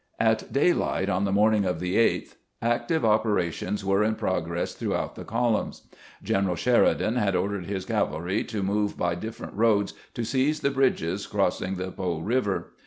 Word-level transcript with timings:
At 0.19 0.51
daylight 0.51 1.09
on 1.09 1.25
the 1.25 1.31
morning 1.31 1.63
of 1.63 1.79
the 1.79 1.95
8th 1.95 2.33
active 2.59 3.05
opera 3.05 3.51
tions 3.51 3.85
were 3.85 4.01
in 4.03 4.15
progress 4.15 4.73
throughout 4.73 5.13
the 5.13 5.23
columns. 5.23 5.83
Gren 6.25 6.45
eral 6.47 6.57
Sheridan 6.57 7.17
had 7.17 7.35
ordered 7.35 7.67
his 7.67 7.85
cavalry 7.85 8.43
to 8.45 8.63
move 8.63 8.97
by 8.97 9.13
different 9.13 9.53
roads 9.53 9.93
to 10.15 10.23
seize 10.25 10.61
the 10.61 10.71
bridges 10.71 11.27
crossing 11.27 11.75
the 11.75 11.91
Po 11.91 12.19
Eiver. 12.19 12.69